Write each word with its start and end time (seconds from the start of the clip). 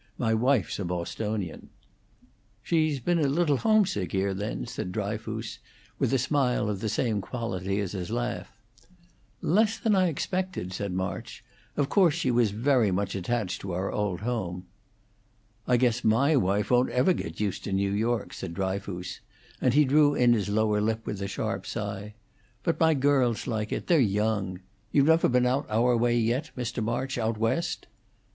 My 0.17 0.33
wife's 0.33 0.79
a 0.79 0.83
Bostonian." 0.85 1.69
"She's 2.63 2.99
been 2.99 3.19
a 3.19 3.27
little 3.27 3.57
homesick 3.57 4.13
here, 4.13 4.33
then," 4.33 4.65
said 4.65 4.91
Dryfoos, 4.91 5.59
with 5.99 6.11
a 6.11 6.17
smile 6.17 6.71
of 6.71 6.79
the 6.79 6.89
same 6.89 7.21
quality 7.21 7.79
as 7.79 7.91
his 7.91 8.09
laugh. 8.09 8.51
"Less 9.43 9.77
than 9.77 9.93
I 9.93 10.07
expected," 10.07 10.73
said 10.73 10.91
March. 10.91 11.43
"Of 11.77 11.89
course, 11.89 12.15
she 12.15 12.31
was 12.31 12.49
very 12.49 12.89
much 12.89 13.13
attached 13.13 13.61
to 13.61 13.73
our 13.73 13.91
old 13.91 14.21
home." 14.21 14.65
"I 15.67 15.77
guess 15.77 16.03
my 16.03 16.35
wife 16.35 16.71
won't 16.71 16.89
ever 16.89 17.13
get 17.13 17.39
used 17.39 17.63
to 17.65 17.71
New 17.71 17.91
York," 17.91 18.33
said 18.33 18.55
Dryfoos, 18.55 19.19
and 19.61 19.75
he 19.75 19.85
drew 19.85 20.15
in 20.15 20.33
his 20.33 20.49
lower 20.49 20.81
lip 20.81 21.05
with 21.05 21.21
a 21.21 21.27
sharp 21.27 21.67
sigh. 21.67 22.15
"But 22.63 22.79
my 22.79 22.95
girls 22.95 23.45
like 23.45 23.71
it; 23.71 23.85
they're 23.85 23.99
young. 23.99 24.61
You 24.91 25.03
never 25.03 25.29
been 25.29 25.45
out 25.45 25.67
our 25.69 25.95
way 25.95 26.17
yet, 26.17 26.49
Mr. 26.57 26.83
March? 26.83 27.19
Out 27.19 27.37
West?" 27.37 27.85